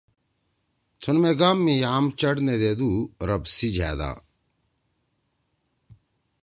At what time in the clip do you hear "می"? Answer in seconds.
1.65-1.73